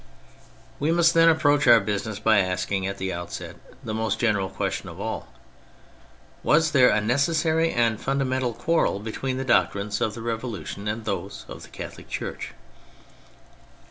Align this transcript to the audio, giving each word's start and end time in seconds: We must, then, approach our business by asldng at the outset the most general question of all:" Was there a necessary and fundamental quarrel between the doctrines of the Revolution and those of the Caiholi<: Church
We 0.79 0.91
must, 0.91 1.13
then, 1.13 1.29
approach 1.29 1.67
our 1.67 1.79
business 1.79 2.17
by 2.17 2.39
asldng 2.41 2.89
at 2.89 2.97
the 2.97 3.13
outset 3.13 3.57
the 3.83 3.93
most 3.93 4.17
general 4.17 4.49
question 4.49 4.89
of 4.89 4.99
all:" 4.99 5.27
Was 6.51 6.71
there 6.71 6.89
a 6.89 6.99
necessary 6.99 7.71
and 7.71 8.01
fundamental 8.01 8.53
quarrel 8.55 8.97
between 8.99 9.37
the 9.37 9.45
doctrines 9.45 10.01
of 10.01 10.15
the 10.15 10.23
Revolution 10.23 10.87
and 10.87 11.05
those 11.05 11.45
of 11.47 11.61
the 11.61 11.69
Caiholi<: 11.69 12.07
Church 12.09 12.53